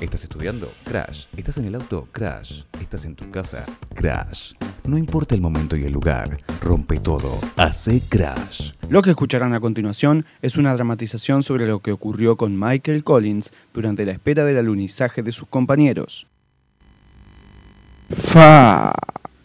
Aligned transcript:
¿Estás 0.00 0.22
estudiando? 0.22 0.72
Crash. 0.84 1.26
¿Estás 1.36 1.58
en 1.58 1.66
el 1.66 1.74
auto? 1.74 2.08
Crash. 2.12 2.62
¿Estás 2.80 3.04
en 3.04 3.14
tu 3.14 3.30
casa? 3.30 3.66
Crash. 3.94 4.54
No 4.84 4.96
importa 4.96 5.34
el 5.34 5.42
momento 5.42 5.76
y 5.76 5.84
el 5.84 5.92
lugar, 5.92 6.38
rompe 6.62 6.98
todo, 6.98 7.38
hace 7.56 8.00
Crash. 8.08 8.72
Lo 8.88 9.02
que 9.02 9.10
escucharán 9.10 9.52
a 9.52 9.60
continuación 9.60 10.24
es 10.40 10.56
una 10.56 10.72
dramatización 10.72 11.42
sobre 11.42 11.66
lo 11.66 11.80
que 11.80 11.92
ocurrió 11.92 12.36
con 12.36 12.58
Michael 12.58 13.04
Collins 13.04 13.52
durante 13.74 14.06
la 14.06 14.12
espera 14.12 14.46
del 14.46 14.56
alunizaje 14.56 15.22
de 15.22 15.32
sus 15.32 15.48
compañeros. 15.48 16.26
¡Fa! 18.08 18.92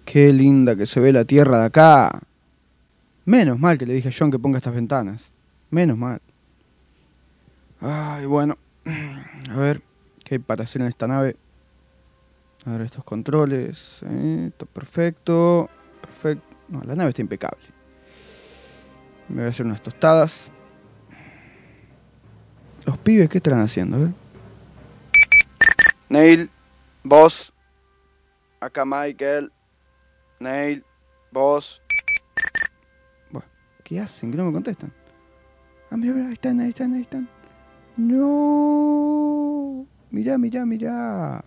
¡Qué 0.05 0.31
linda 0.31 0.77
que 0.77 0.85
se 0.85 1.01
ve 1.01 1.11
la 1.11 1.25
tierra 1.25 1.59
de 1.59 1.65
acá! 1.65 2.17
Menos 3.25 3.59
mal 3.59 3.77
que 3.77 3.85
le 3.85 3.93
dije 3.93 4.07
a 4.07 4.13
John 4.17 4.31
que 4.31 4.39
ponga 4.39 4.59
estas 4.59 4.73
ventanas. 4.73 5.23
Menos 5.69 5.97
mal. 5.97 6.21
Ay, 7.81 8.25
bueno. 8.25 8.57
A 9.49 9.57
ver, 9.57 9.81
¿qué 10.25 10.35
hay 10.35 10.39
para 10.39 10.63
hacer 10.63 10.81
en 10.81 10.89
esta 10.89 11.07
nave? 11.07 11.37
A 12.65 12.71
ver, 12.71 12.81
estos 12.81 13.03
controles. 13.05 13.99
eh, 14.01 14.47
Esto 14.49 14.65
perfecto. 14.65 15.69
Perfecto. 16.01 16.43
No, 16.67 16.83
la 16.83 16.95
nave 16.95 17.11
está 17.11 17.21
impecable. 17.21 17.63
Me 19.29 19.37
voy 19.37 19.45
a 19.45 19.49
hacer 19.49 19.65
unas 19.65 19.81
tostadas. 19.81 20.47
Los 22.85 22.97
pibes, 22.97 23.29
¿qué 23.29 23.37
estarán 23.37 23.61
haciendo? 23.61 23.99
Ver. 23.99 24.09
Neil, 26.09 26.49
vos. 27.03 27.53
Acá 28.59 28.83
Michael. 28.85 29.51
Neil, 30.39 30.83
vos. 31.31 31.81
Bueno, 33.31 33.47
¿qué 33.83 33.99
hacen? 33.99 34.31
Que 34.31 34.37
no 34.37 34.45
me 34.45 34.53
contestan. 34.53 34.91
Ah, 35.91 35.97
mira, 35.97 36.13
mira, 36.13 36.27
ahí 36.27 36.33
están, 36.33 36.59
ahí 36.59 36.69
están, 36.69 36.93
ahí 36.93 37.01
están. 37.01 37.29
No. 37.97 39.44
Mirá, 40.15 40.37
mirá, 40.37 40.65
mirá. 40.65 41.43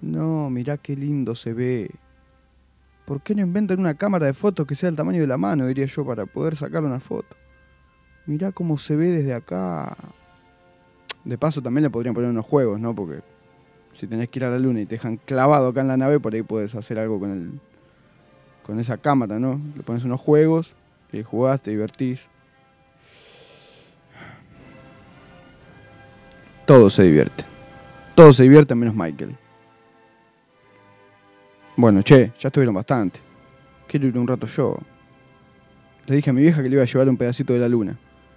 No, 0.00 0.50
mirá 0.50 0.76
qué 0.76 0.96
lindo 0.96 1.36
se 1.36 1.52
ve. 1.52 1.88
¿Por 3.04 3.20
qué 3.20 3.32
no 3.36 3.42
inventan 3.42 3.78
una 3.78 3.94
cámara 3.94 4.26
de 4.26 4.34
fotos 4.34 4.66
que 4.66 4.74
sea 4.74 4.88
del 4.88 4.96
tamaño 4.96 5.20
de 5.20 5.28
la 5.28 5.38
mano, 5.38 5.64
diría 5.64 5.86
yo, 5.86 6.04
para 6.04 6.26
poder 6.26 6.56
sacar 6.56 6.82
una 6.82 6.98
foto? 6.98 7.36
Mirá 8.26 8.50
cómo 8.50 8.76
se 8.76 8.96
ve 8.96 9.10
desde 9.10 9.34
acá. 9.34 9.96
De 11.24 11.38
paso 11.38 11.62
también 11.62 11.84
le 11.84 11.90
podrían 11.90 12.12
poner 12.12 12.28
unos 12.28 12.44
juegos, 12.44 12.80
¿no? 12.80 12.92
Porque 12.92 13.22
si 13.92 14.08
tenés 14.08 14.28
que 14.30 14.40
ir 14.40 14.46
a 14.46 14.50
la 14.50 14.58
luna 14.58 14.80
y 14.80 14.86
te 14.86 14.96
dejan 14.96 15.18
clavado 15.18 15.68
acá 15.68 15.82
en 15.82 15.88
la 15.88 15.96
nave, 15.96 16.18
por 16.18 16.34
ahí 16.34 16.42
puedes 16.42 16.74
hacer 16.74 16.98
algo 16.98 17.20
con 17.20 17.30
el 17.30 17.60
con 18.66 18.80
esa 18.80 18.96
cámara, 18.98 19.38
¿no? 19.38 19.60
Le 19.76 19.84
pones 19.84 20.04
unos 20.04 20.20
juegos 20.20 20.74
y 21.12 21.22
jugás, 21.22 21.62
te 21.62 21.70
divertís. 21.70 22.26
Todos 26.66 26.94
se 26.94 27.02
divierten. 27.02 27.44
Todos 28.14 28.36
se 28.36 28.44
divierten 28.44 28.78
menos 28.78 28.94
Michael. 28.94 29.34
Bueno, 31.76 32.02
che, 32.02 32.32
ya 32.38 32.48
estuvieron 32.48 32.74
bastante. 32.74 33.20
Quiero 33.86 34.06
ir 34.06 34.16
un 34.16 34.26
rato 34.26 34.46
yo. 34.46 34.78
Le 36.06 36.16
dije 36.16 36.30
a 36.30 36.32
mi 36.32 36.42
vieja 36.42 36.62
que 36.62 36.68
le 36.68 36.76
iba 36.76 36.82
a 36.82 36.86
llevar 36.86 37.08
un 37.08 37.16
pedacito 37.16 37.52
de 37.52 37.58
la 37.58 37.68
luna. 37.68 37.96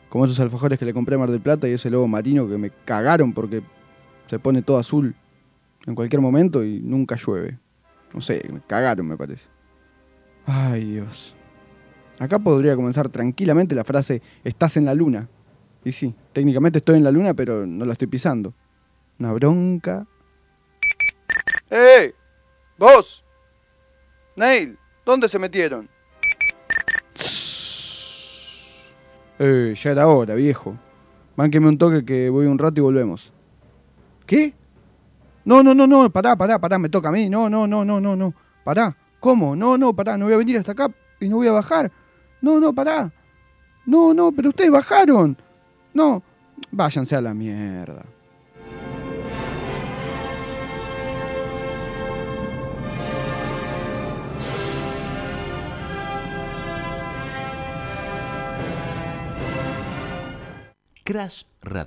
Como 0.10 0.26
esos 0.26 0.40
alfajores 0.40 0.80
que 0.80 0.86
le 0.86 0.94
compré 0.94 1.16
a 1.16 1.20
Mar 1.20 1.30
del 1.30 1.42
Plata 1.42 1.68
y 1.68 1.74
ese 1.74 1.90
lobo 1.90 2.08
marino 2.08 2.48
que 2.50 2.58
me 2.58 2.72
cagaron 2.86 3.34
porque 3.34 3.62
se 4.28 4.40
pone 4.40 4.62
todo 4.62 4.78
azul 4.78 5.14
en 5.86 5.96
cualquier 5.96 6.22
momento 6.22 6.64
y 6.64 6.80
nunca 6.80 7.16
llueve. 7.16 7.58
No 8.14 8.22
sé, 8.22 8.44
me 8.52 8.62
cagaron 8.66 9.08
me 9.08 9.18
parece. 9.18 9.48
Ay 10.46 10.86
Dios. 10.86 11.34
Acá 12.20 12.40
podría 12.40 12.76
comenzar 12.76 13.10
tranquilamente 13.10 13.76
la 13.76 13.84
frase 13.84 14.22
estás 14.44 14.78
en 14.78 14.86
la 14.86 14.94
luna. 14.94 15.28
Y 15.88 15.94
sí, 15.94 16.14
técnicamente 16.34 16.80
estoy 16.80 16.98
en 16.98 17.06
la 17.06 17.12
luna 17.12 17.34
pero 17.34 17.66
no 17.66 17.86
la 17.86 17.94
estoy 17.94 18.10
pisando. 18.10 18.54
Una 19.20 19.32
bronca. 19.32 20.06
¡Eh! 21.72 22.14
¡Vos! 22.78 23.24
Neil, 24.36 24.78
¿dónde 25.06 25.30
se 25.30 25.40
metieron? 25.40 25.88
Eh, 29.40 29.76
ya 29.82 29.92
era 29.92 30.08
hora, 30.08 30.36
viejo. 30.36 30.76
Mánqueme 31.38 31.70
un 31.70 31.78
toque 31.78 32.04
que 32.04 32.30
voy 32.30 32.48
un 32.48 32.58
rato 32.58 32.82
y 32.82 32.84
volvemos. 32.84 33.32
¿Qué? 34.26 34.54
No, 35.46 35.64
no, 35.64 35.74
no, 35.74 35.88
no, 35.88 36.10
pará, 36.10 36.36
pará, 36.36 36.60
pará, 36.60 36.78
me 36.78 36.90
toca 36.90 37.08
a 37.08 37.14
mí. 37.14 37.30
No, 37.30 37.50
no, 37.50 37.66
no, 37.66 37.86
no, 37.86 38.02
no, 38.02 38.14
no. 38.14 38.34
Pará. 38.66 38.94
¿Cómo? 39.22 39.56
No, 39.56 39.78
no, 39.78 39.94
pará, 39.94 40.18
no 40.18 40.26
voy 40.26 40.34
a 40.34 40.38
venir 40.38 40.58
hasta 40.58 40.74
acá 40.74 40.92
y 41.22 41.30
no 41.30 41.38
voy 41.38 41.48
a 41.48 41.54
bajar. 41.54 41.90
No, 42.42 42.60
no, 42.60 42.74
pará. 42.74 43.10
No, 43.86 44.14
no, 44.14 44.34
pero 44.34 44.50
ustedes 44.50 44.70
bajaron. 44.70 45.38
No, 45.98 46.22
váyanse 46.72 47.16
a 47.16 47.22
la 47.22 47.34
mierda. 47.34 48.06
Crash 61.04 61.46
Radio. 61.64 61.86